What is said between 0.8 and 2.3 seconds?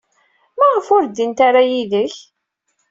ur ddint ara yid-k?